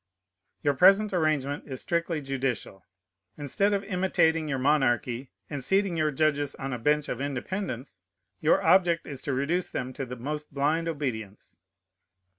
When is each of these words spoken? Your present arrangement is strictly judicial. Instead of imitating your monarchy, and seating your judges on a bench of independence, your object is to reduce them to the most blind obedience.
Your 0.63 0.73
present 0.73 1.13
arrangement 1.13 1.65
is 1.67 1.79
strictly 1.79 2.23
judicial. 2.23 2.87
Instead 3.37 3.71
of 3.71 3.83
imitating 3.83 4.47
your 4.49 4.57
monarchy, 4.57 5.29
and 5.47 5.63
seating 5.63 5.95
your 5.95 6.09
judges 6.09 6.55
on 6.55 6.73
a 6.73 6.79
bench 6.79 7.07
of 7.07 7.21
independence, 7.21 7.99
your 8.39 8.63
object 8.63 9.05
is 9.05 9.21
to 9.21 9.31
reduce 9.33 9.69
them 9.69 9.93
to 9.93 10.03
the 10.07 10.15
most 10.15 10.51
blind 10.51 10.87
obedience. 10.87 11.55